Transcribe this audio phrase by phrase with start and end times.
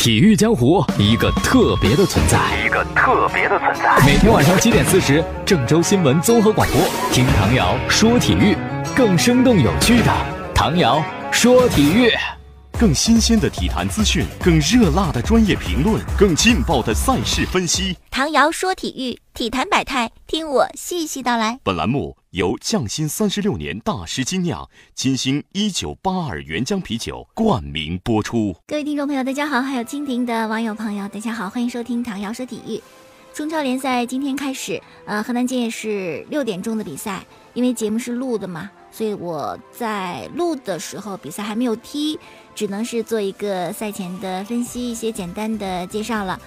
[0.00, 4.02] 体育江湖一个特别的存在，一个特别的存在。
[4.06, 6.80] 每天晚上七点四十，郑州新闻综合广播，
[7.12, 8.56] 听唐瑶说体育，
[8.96, 10.06] 更生动有趣的
[10.54, 12.10] 唐瑶说体育，
[12.78, 17.94] 更新鲜的体坛资讯，更热辣的专业评论，更劲爆的赛事分析。
[18.10, 21.60] 唐瑶说体育，体坛百态，听我细细道来。
[21.62, 28.54] 本栏目由匠心三十六年大师精酿金星一九八二原浆啤酒冠名播出。
[28.68, 32.80] 各位听众朋友，大家好；还有蜻蜓的网友朋友，大家好，欢迎收听唐瑶说体育。
[33.34, 42.16] 中超联赛今天开始，呃，河南建业是六点钟的比赛，因为节目是录的嘛，所以我在录的时候比赛还没有踢，
[42.54, 46.40] 只能是做一个赛前的分析，一些简单的介绍了。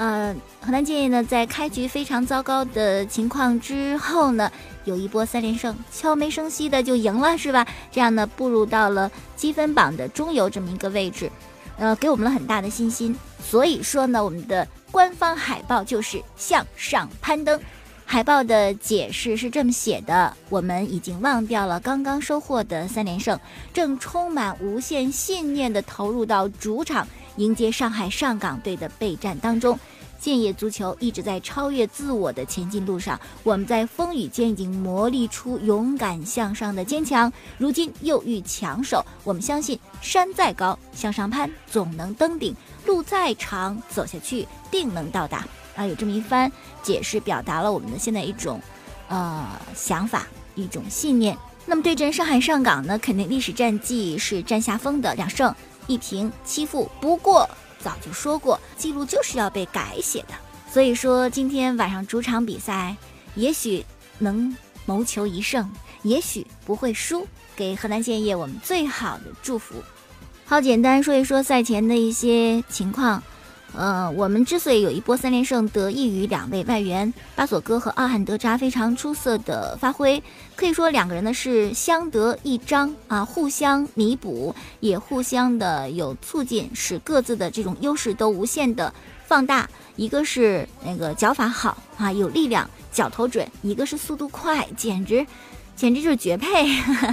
[0.00, 4.50] 呃，河南建业呢，在开局非常糟糕的情况之后呢，
[4.86, 7.66] 有一波三连胜，悄没声息的就赢了，是吧？
[7.92, 11.30] 这样呢，步入到了积分榜的中游这么一个位置，
[11.76, 13.14] 呃，给我们了很大的信心。
[13.44, 17.60] 所以说呢，我们的官方海报就是向上攀登。
[18.06, 23.38] 海报的解释是这么写的：我们已经忘掉了刚刚收获的三连胜，
[23.74, 29.78] 正充满无限信念地投入到主场迎接上海上港队的备战当中。
[30.20, 39.02] 建业足球一直在超越自我的前进路上，我们在风雨间已经磨砺出勇敢向上的坚强，如今又遇强手。
[39.24, 42.54] 我们相信，山再高向上攀，总能登顶；
[42.84, 45.46] 路再长走下去，定能到达。
[45.74, 48.60] 啊，有这么一番解释，表达了我们的现在一种，
[49.08, 51.34] 呃，想法，一种信念。
[51.64, 55.54] 那么对阵上海上港呢，肯定历史战绩是占下风的，两胜
[55.86, 56.90] 一平七负。
[57.00, 57.48] 不过
[57.82, 60.34] 早就说过，记录就是要被改写的。
[60.70, 62.96] 所以说今天晚上主场比赛，
[63.34, 63.84] 也许
[64.18, 65.70] 能谋求一胜，
[66.02, 69.74] 也许不会输，给河南建业我们最好的祝福。
[70.46, 73.22] 好，简单说一说赛前的一些情况。
[73.72, 80.22] 呃，我们之所以有一波三连胜，得益于两位外援巴索戈和奥汉德扎非常出色的发挥，
[80.56, 88.92] 可以说两个人呢是相得益彰啊，互相弥补，也互相的有促进，使各自的这种优势都无限的
[89.26, 89.68] 放大。
[89.94, 95.24] 一个是那个脚法好啊，有力量，脚头准；一个是速度快，简直
[95.76, 96.66] 简直就是绝配。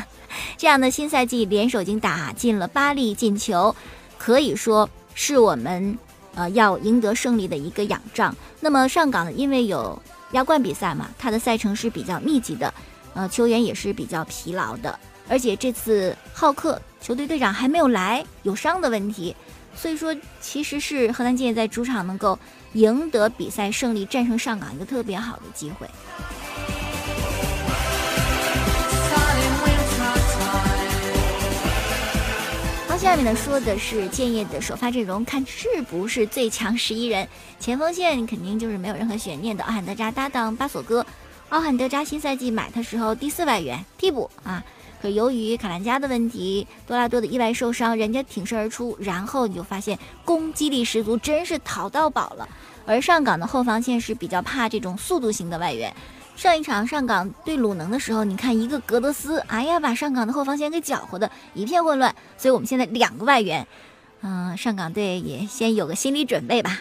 [0.57, 3.75] 这样的新赛季联手已经打进了八粒进球，
[4.17, 5.97] 可以说是我们。
[6.37, 8.33] 呃，要赢得胜利的一个仰仗。
[8.59, 9.99] 那么上港呢，因为有
[10.33, 12.71] 亚冠比赛嘛，它的赛程是比较密集的，
[13.15, 14.99] 呃，球员也是比较疲劳的。
[15.27, 19.35] 而且这次浩克球队队长还没有来，有伤的问题，
[19.75, 22.37] 所以说其实是河南建业在主场能够
[22.73, 25.89] 赢得比赛胜利，战胜上港一个特别好的机会。
[32.97, 37.27] 下面呢说的是建业的首发阵容，看是不是最强十一人。
[37.59, 41.05] 前锋线肯定就是没有任何悬念的，奥罕德扎搭档巴索戈。
[41.49, 44.63] 奥罕德扎新赛季买的时候第四外援替补啊，
[44.99, 52.49] 可由于卡兰加的问题，多拉多的意外受伤，人家挺身而出，然后你就发现攻击力十足，真是淘到宝了。
[52.87, 55.93] 而上港的后防线是比较怕这种速度型的外援。
[56.37, 62.13] 上一场上港对鲁能的时候，你看一个格德斯，哎呀，把上港的后防线给搅和的一片混乱。
[62.37, 63.67] 所以我们现在两个外援，
[64.21, 66.79] 嗯，上港队也先有个心理准备吧。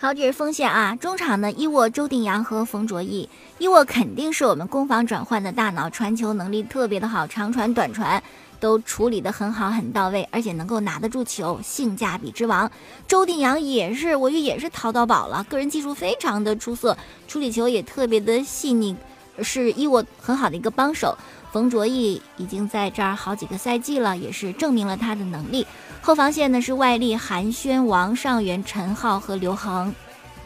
[0.00, 3.28] 好，这是锋线啊，中场呢，伊沃、周定洋和冯卓毅。
[3.58, 8.20] 伊沃肯定是我们攻防转换的大脑，传球能力特别的好，长传短传。
[8.60, 12.70] 都处理得很好，很到位，而且能够拿得住球，性价比之王。
[13.06, 18.96] 周定洋也是，我觉得也是淘到宝了，个人技术非常的出色，处理球也特别的细腻，
[19.42, 21.16] 是伊沃很好的一个帮手。
[21.50, 25.66] 冯卓毅已经在这儿好几个赛季了，也是证明了他的能力。
[26.02, 29.94] 后防线呢是外力韩轩、王上元、陈浩和刘恒。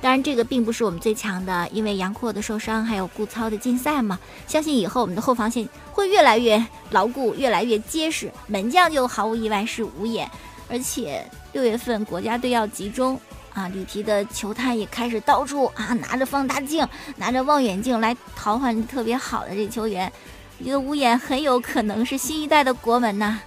[0.02, 4.18] 当然，这个并不是我们最强的，因为杨阔的受伤，还有顾操的禁赛嘛。
[4.48, 8.28] 相信以后我们的后防线会越来越牢固，越来越结实。
[8.48, 10.28] 门将就毫无意外是吴野，
[10.68, 13.18] 而且六月份国家队要集中
[13.54, 16.84] 啊，里皮的球探也开始到处啊拿着放大镜、
[17.14, 20.12] 拿着望远镜来淘换特别好的这球员。
[20.58, 23.38] 我觉得吴野很有可能是新一代的国门呐。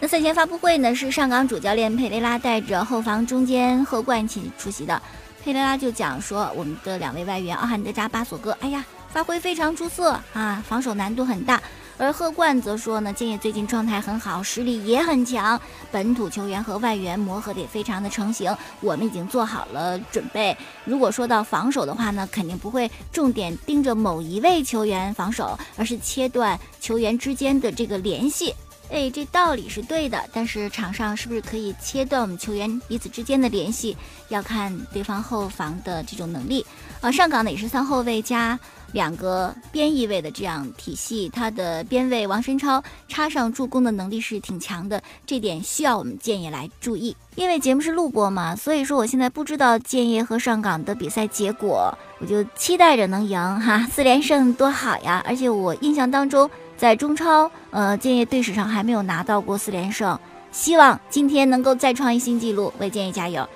[0.00, 5.00] 那赛前发布会呢，是上港主教练佩雷拉带着后防中间贺冠起出席的。
[5.46, 11.62] 佩雷拉就讲说，我们的两位外援奥汉德扎、巴索戈，哎呀，发挥非常出色啊，防守难度很大。
[11.98, 15.58] 而贺冠则说呢，建业最近状态很好，实力也很强，
[15.92, 18.52] 本土球员和外援磨合的也非常的成型。
[18.80, 20.56] 我们已经做好了准备。
[20.84, 28.52] 如果说到防守的话呢，肯定不会重点盯着某一位球员防守，而是切断球员之间的这个联系。
[28.88, 33.96] 哎，这道理是对的，但是场上是不是可以切断我们球员彼此之间的联系，
[34.28, 36.64] 要看对方后防的这种能力。
[37.00, 38.58] 啊，上港呢也是三后卫加
[38.92, 47.14] 两个边翼位的这样体系，他的边卫王申超插上助攻的能力是挺强的，这点需要我们建业来注意。
[47.34, 55.22] 因为节目是录播嘛，所以说我现在不知道建业和上港的比赛结果，我就期待着能赢哈，四连胜多好呀！
[55.26, 56.48] 而且我印象当中。
[56.76, 60.18] 在中超，呃，建业队史上还没有拿到过四连胜，
[60.52, 63.48] 希望今天能够再创一新纪录，为建业加油。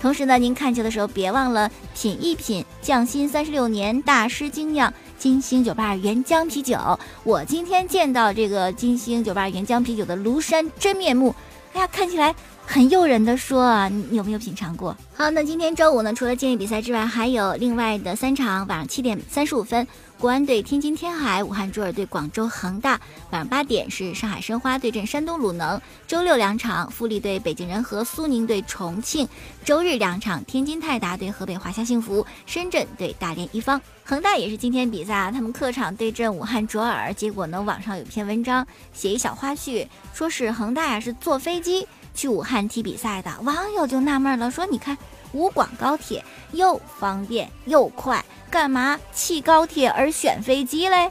[0.00, 6.76] 同时呢，您看球的时候别忘了品一品匠心三十六年大师精酿金星酒吧原浆啤酒。
[7.22, 11.32] 我今天见到这个金星酒吧原浆啤酒的庐山真面目，
[11.74, 12.34] 哎呀，看起来。
[12.64, 14.96] 很诱人的说啊，你有没有品尝过？
[15.14, 18.66] 好，那今天周五呢，除了建业比赛之外，还有另外的三场。
[18.66, 19.86] 晚上七点三十五分，
[20.18, 22.98] 国安对天津天海；武汉卓尔对广州恒大。
[23.30, 25.78] 晚上八点是上海申花对阵山东鲁能。
[26.06, 29.28] 周六两场，富力对北京人和，苏宁对重庆。
[29.64, 33.78] 周日两场，天津泰达对河北华夏幸福，深圳对大连一方。
[34.04, 37.12] 恒大也是今天比赛啊，他们客场对阵武汉卓尔。
[37.12, 41.86] 结果呢，网上有篇文章写一小花絮，说是恒大呀是坐飞机。
[42.14, 44.96] 去武汉踢比赛的网友就纳闷了，说：“你看
[45.32, 51.10] 武广高铁又方便又快，干嘛弃高铁而选飞机嘞？”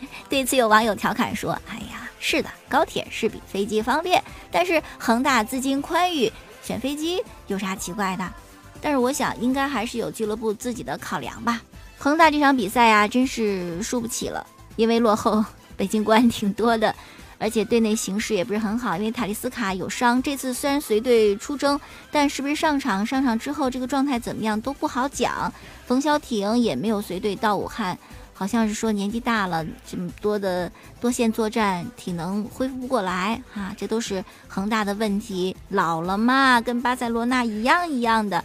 [0.28, 8.32] 对此，有网友调侃说：“哎呀，是的，高铁是比飞机方便，但是恒大资金宽裕，选飞机有啥奇怪的？
[8.80, 11.60] 但是我想，应该还是有俱乐部自己的考量吧。
[11.98, 14.46] 恒大这场比赛呀，真是输不起了，
[14.76, 15.44] 因为落后
[15.76, 16.94] 北京国安挺多的。”
[17.38, 20.20] 而且队内形势也不是很好，因为塔利斯卡有伤。
[20.22, 21.80] 这次虽然随队出征，
[22.10, 23.06] 但是不是上场？
[23.06, 25.52] 上场之后这个状态怎么样都不好讲。
[25.86, 27.96] 冯潇霆也没有随队到武汉，
[28.34, 30.70] 好像是说年纪大了，这么多的
[31.00, 33.72] 多线作战，体能恢复不过来啊。
[33.76, 38.44] 这都是恒大的问题，老了嘛，跟巴塞罗那一样一样的。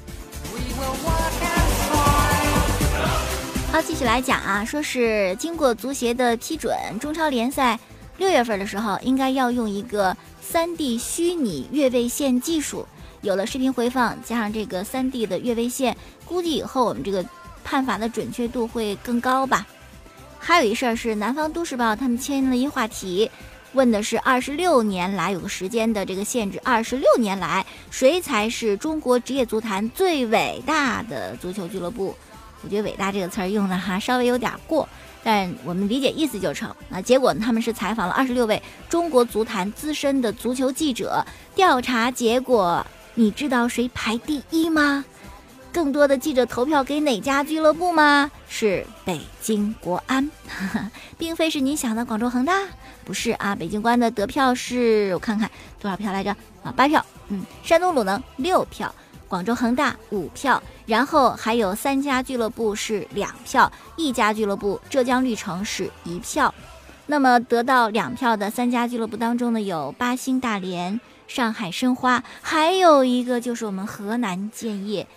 [3.72, 7.80] 好，继续来讲啊，说是经过足协的批准，中超联赛。
[8.18, 12.88] 六月份的时候，应该要用一个三 D 虚拟越位线技术。
[13.22, 15.96] 有了视频回放，加上这个三 D 的越位线，
[16.26, 17.26] 估计以后我们这个
[17.64, 19.66] 判罚的准确度会更高吧。
[20.38, 23.32] 还有一事儿是，南方都市报他们签了一话题，
[23.72, 32.14] 问的是二十六年来有个时间的这个限制，二十六年来谁才是中国职业足坛最伟大的足球俱乐部？
[32.62, 34.88] 我觉得“伟大”这个词儿用的哈稍微有点过。
[35.24, 36.76] 但我们理解意思就成。
[36.90, 37.42] 那结果呢？
[37.44, 41.26] 他们是采访了二十六位中国足坛资深的足球记者，
[41.56, 42.86] 调查结果，
[43.16, 45.06] 你知道谁排第一吗？
[45.72, 48.30] 更多的记者投票给哪家俱乐部吗？
[48.48, 50.30] 是北京国安，
[51.18, 52.54] 并非是你想的广州恒大，
[53.04, 53.56] 不是啊。
[53.56, 55.50] 北京国安的得票是我看看
[55.80, 56.30] 多少票来着
[56.64, 56.72] 啊？
[56.76, 57.04] 八票。
[57.30, 58.94] 嗯，山东鲁能六票。
[59.28, 66.54] 广州恒大五票，然后还有三家俱乐部是两票，一家俱乐部浙江绿城是一票。
[67.08, 75.08] 那么得到两票的三家俱乐部当中呢，有八星大连、上海申花，还有一个就是我们河南建业。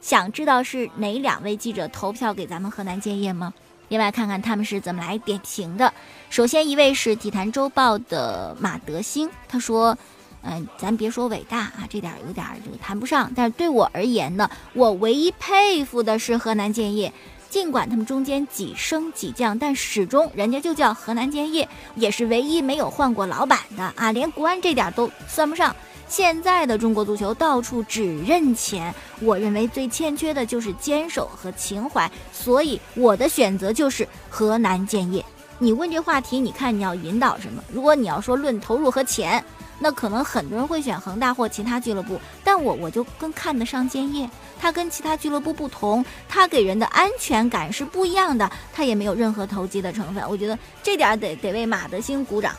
[0.00, 3.54] 想知道是哪两位记者投票给咱们河南建业吗？
[3.88, 5.92] 另外看看他们是怎么来点评的。
[6.28, 9.96] 首先一位是体坛周报的马德兴，他说。
[10.42, 13.30] 嗯，咱别说伟大啊，这点有点这个谈不上。
[13.36, 17.12] 但是对我而言呢，我唯一佩服的是河南建业。
[17.50, 24.12] 尽管他们中间几升几降，但始终人家就叫河南建业，也是唯一没有换过老板的啊。
[24.12, 25.74] 连国安这点都算不上。
[26.06, 32.08] 现在的中国足球到处只认钱，我认为最欠缺的就是坚守和情怀。
[32.32, 35.24] 所以我的选择就是河南建业。
[35.58, 37.62] 你问这话题，你看你要引导什么？
[37.72, 39.44] 如果你要说论投入和钱。
[39.82, 44.28] 那可能很多人会选恒大或其他俱乐部，但我我就更看得上建业。
[44.60, 50.22] 他跟其他俱乐部不同，他给人的安全感是不一样的，他也没有任何投机的成分。
[50.28, 52.54] 我觉得这点得得为马德兴鼓掌。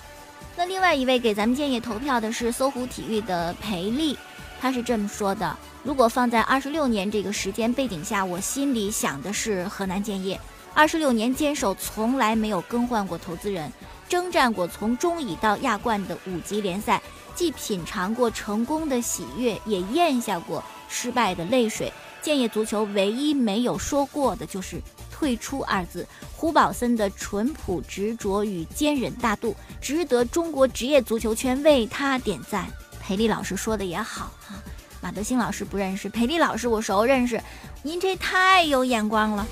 [0.57, 4.17] 那另外一位给咱们建业投票的是搜狐体育的裴丽，
[4.59, 10.39] 他是这么说的：如果放在二十六年这个时间背景下，我心里想的是河南建业。
[10.73, 13.71] 二十六年坚守，从来没有更换过投资人。
[14.07, 17.01] 征战过从中乙到亚冠的五级联赛，
[17.33, 21.91] 既品尝过成功的喜悦，也咽下过失败的泪水。
[22.21, 24.79] 建业足球唯一没有说过的就是
[25.11, 26.05] 退出二字。
[26.35, 32.67] 胡宝森的淳朴执着与坚忍大度，值得中国职业足球圈为他点赞。
[33.01, 34.61] 裴丽老师说的也好啊，
[35.01, 37.41] 马德兴老师不认识，裴丽老师我熟认识，
[37.81, 39.47] 您这太有眼光了。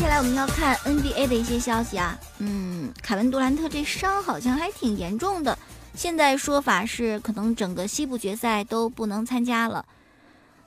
[0.00, 2.18] 接下来我们要看 NBA 的一些消息啊。
[2.38, 5.58] 嗯，凯文杜兰特这伤好像还挺严重的，
[5.94, 9.84] 现在说法是可能整个西部决赛都不能参加了。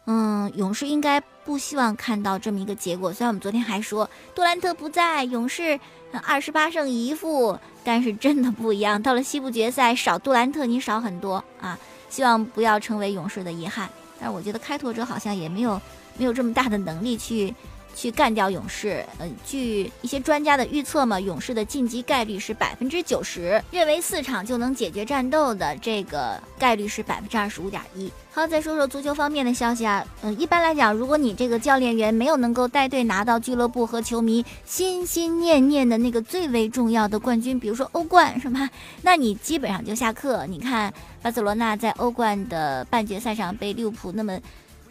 [0.06, 3.12] 嗯，勇士应该不希望看到这么一个结果。
[3.12, 5.80] 虽然我们昨天还说杜兰特不在，勇士
[6.24, 9.02] 二十八胜一负，但是真的不一样。
[9.02, 11.76] 到了西部决赛，少杜兰特你少很多啊。
[12.08, 13.90] 希望不要成为勇士的遗憾。
[14.20, 15.82] 但是我觉得开拓者好像也没有
[16.20, 17.52] 没有这么大的能力去。
[17.96, 19.06] 去干掉勇士。
[19.20, 28.12] 嗯，据一些专家的预测嘛，勇士的晋级概率是百分之九十，认为四场就能解决战斗的这个概率是百分之二十五点一。
[28.32, 30.04] 好，再说说足球方面的消息啊。
[30.24, 38.68] 嗯，一般来讲，如果你这个教练员没有能够带队拿到俱乐部和球迷心心念念的那个最为重要的冠军，比如说欧冠，是吧？
[39.04, 40.48] 那你基本上就下课。
[40.48, 44.40] 你看，巴塞罗那在欧冠的半决赛上被利物浦那么。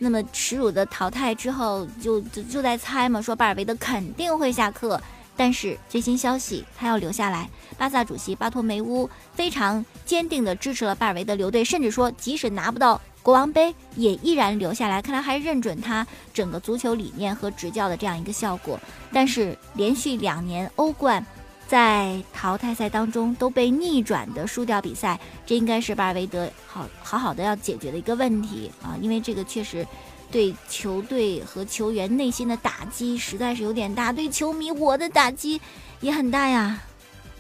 [0.03, 5.01] 那么耻辱的淘汰之后，就就就在猜嘛，说巴尔维德肯定会下课。
[5.37, 7.49] 但是最新消息，他要留下来。
[7.79, 15.01] 巴萨主席巴托梅乌非常坚定地支持了巴尔维德留队，甚至说即使拿不到国王杯，也依然留下来。
[15.01, 16.05] 看来还认准他
[16.35, 18.79] 整个足球理念和执教的这样一个效果。
[19.13, 21.25] 但是连续两年欧冠。
[21.73, 28.93] 在淘汰赛当中都被逆转的输掉比赛，这应该是巴尔韦德好好好的要解决的一个问题啊！
[29.01, 29.87] 因为这个确实
[30.31, 35.59] 对球队和球员内心的打击实在是有点大，对球迷我的打击
[36.03, 36.79] 也很大呀！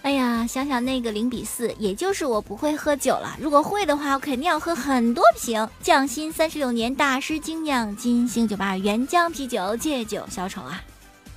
[0.00, 5.68] 哎呀，想想那个零比四，也就是我不会喝酒了，如果会的话，我肯定要喝很多瓶。
[5.82, 10.82] 匠心三十六年，大师精酿金星酒吧原浆啤酒，借酒消愁啊！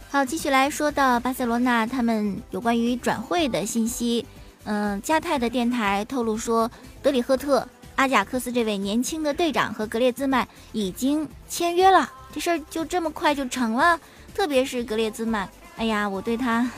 [0.10, 4.26] 好，继续来说到巴塞罗那，他们有关于转会的信息。
[4.64, 6.72] 嗯，加泰的电台透露说，
[7.04, 12.10] 德里赫特、阿贾克斯这位年轻的队长和格列兹曼已经签约了。
[12.32, 14.00] 这事儿就这么快就成了。
[14.34, 16.70] 特别是格列兹曼，哎呀，我对他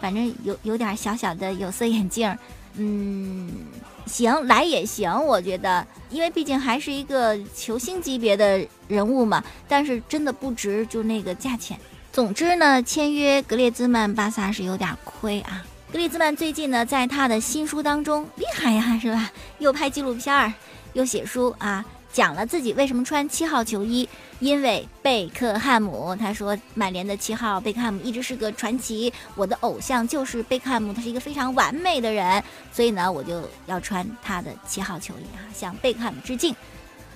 [0.00, 2.36] 反正有有点小小的有色眼镜。
[2.74, 3.50] 嗯，
[4.06, 9.42] 行，来也行，我觉得，因为毕竟还是一个球星级别的人物嘛。
[9.68, 11.78] 但是真的不值就那个价钱。
[12.12, 15.64] 总之呢，签约格列兹曼，巴萨是有点亏啊。
[15.92, 19.30] 格列兹曼最近呢，在他的新书当中厉害呀，是吧？
[19.60, 20.52] 又拍纪录片儿，
[20.92, 24.08] 又写书啊，讲了自己为什么穿七号球衣，
[24.40, 26.16] 因为贝克汉姆。
[26.16, 36.52] 他说，曼联的七号贝克汉姆一直是个传奇，我的偶像就是贝克汉姆，他是一个非常完美的人，所以呢，我就要穿他的七号球衣啊，向贝克汉姆致敬。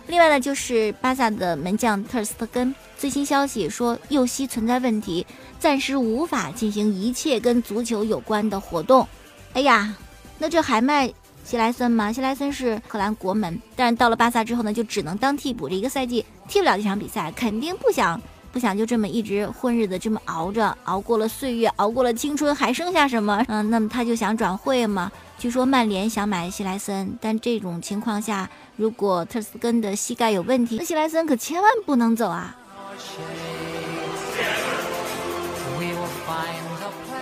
[0.06, 5.26] 另外呢，就是巴萨的门将特尔斯特根，最新消息说右膝存在问题，
[5.58, 9.06] 暂时无法进行一切跟足球有关的活动。
[9.54, 9.96] 哎呀，
[10.38, 12.12] 那这还卖希莱森吗？
[12.12, 18.20] 希莱森是荷兰国门，但是到了巴萨之后呢，就只能当替补，这一个赛季踢不了这场比赛，肯定不想
[18.54, 23.44] 不想就这么一直混日子，这么熬着，熬过了岁月，熬过了青春，还剩下什么？
[23.48, 25.10] 嗯，那么他就想转会嘛。
[25.36, 32.56] 据说曼联想买希莱森，但这种情况下，如果特斯根的膝盖有问题，那希莱森可千万不能走啊！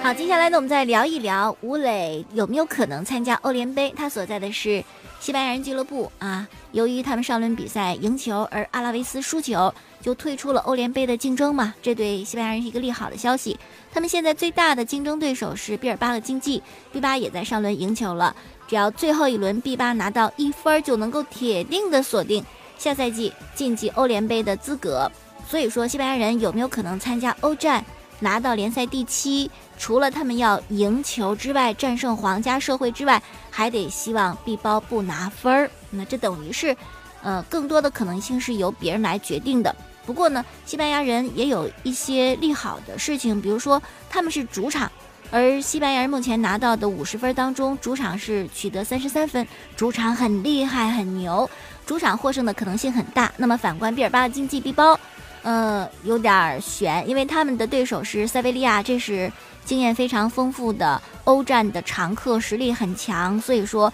[0.03, 3.91] 好，接下来呢，我们再聊一聊吴磊有没有可能参加欧联杯？
[3.97, 4.85] 他所在的是
[5.23, 6.49] 西班牙人俱乐部啊。
[6.73, 11.73] 由于他们上轮比赛赢球，而阿拉维斯输球，就退出了欧联杯的竞争嘛。
[11.81, 13.57] 这对西班牙人是一个利好的消息。
[13.93, 16.61] 他们现在最大的竞争对手是毕尔巴鄂竞技，
[16.91, 18.35] 毕巴也在上轮赢球了。
[18.67, 22.45] 只要最后一轮毕巴拿到一分，就能够铁定的锁定
[22.77, 25.09] 下赛季晋级欧联杯的资格。
[25.49, 27.85] 所以说，西班牙人有没有可能参加欧战？
[28.23, 35.69] 拿到联赛第七，除了他们要赢球之外，战胜皇家社会之外，还得希望毕包不拿分儿。
[35.91, 36.75] 那这等于是，
[37.23, 39.75] 呃，更多的可能性是由别人来决定的。
[40.07, 44.91] 不过呢，西班牙人也有一些利好的事情，比如说他们是主场，
[45.33, 49.45] 而西班牙人目前拿到的五十分当中，主场是取得三十三分，
[49.77, 51.51] 主场很厉害很牛，
[51.85, 53.33] 主场获胜的可能性很大。
[53.37, 54.99] 那么反观毕尔巴鄂竞技毕包。
[55.43, 59.31] 呃，有点悬，因为他们的对手是塞维利亚，这是
[59.65, 63.93] 经验非常丰富的欧战的常客，实力很强，所以说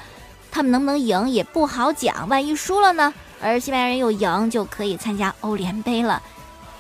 [0.50, 2.28] 他们能不能赢也不好讲。
[2.28, 3.12] 万一输了呢？
[3.40, 6.22] 而西班牙人又赢，就可以参加欧联杯了。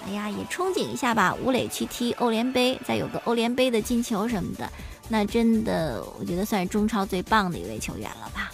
[0.06, 4.70] 哎呀，也憧憬一下吧，吴磊去踢欧联杯，再有个欧联杯的进球什么的，
[5.08, 8.50] 那真的我觉得算是中超最棒的一位球员了吧。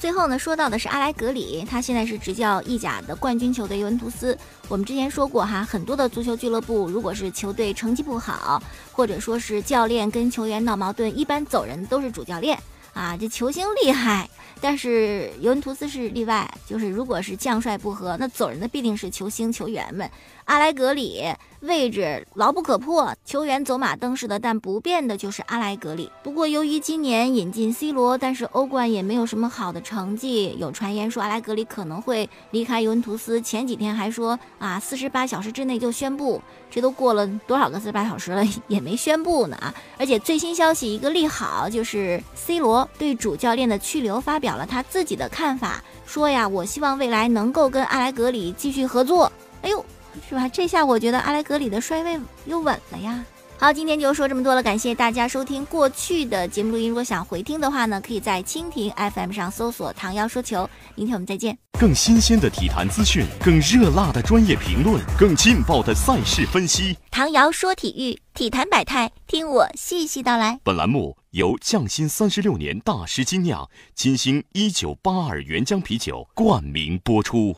[0.00, 4.36] 最后呢，说到的是阿莱格里，他现在是执教意甲的冠军球队尤文图斯。
[4.66, 12.58] 我们之前说过哈，很多的足球俱乐部，如果是球队成绩不好，或者说是教练跟球员闹矛盾，一般走人都是主教练
[12.94, 13.14] 啊。
[13.14, 14.26] 这球星厉害，
[14.58, 20.10] 但是尤文图斯是例外，就是如果是将帅不和，那走人的必定是球星球员们。
[20.46, 21.22] 阿莱格里
[21.60, 26.10] 位置牢不可破，球员走马灯似的，但不变的就是阿莱格里。
[26.22, 33.40] 不过由于今年引进 C 罗，但是欧冠也没有什么好的成绩，有传言说阿莱格里可能会离开尤文图斯。
[33.42, 36.40] 前几天还说啊，四十八小时之内就宣布，
[36.70, 39.74] 这都过了多少个四十八小时了，也没宣布呢啊！
[39.98, 49.30] 而且最新消息一个利好就是 C 罗对主教练的去留发表了他自己的看法，说呀，我希望未来能够跟阿莱格里继续合作。
[49.60, 49.84] 哎呦！
[50.28, 50.48] 是吧？
[50.48, 53.24] 这下我觉得阿莱格里的帅位又稳了呀。
[53.58, 56.88] 好，今天就说这么多了，感谢大家收听过去的节目录音。
[56.88, 60.66] 如果想回听的话呢，可以在蜻蜓 FM 上搜索“唐瑶说球”。
[60.96, 61.58] 明天我们再见。
[61.78, 66.96] 更新鲜的体坛资讯，更热辣的专业评论，更劲爆的赛事分析。
[67.10, 70.58] 唐瑶说体育，体坛百态，听我细细道来。
[70.64, 77.54] 本栏目由匠心三十六年大师精酿金星一九八二原浆啤酒冠名播出。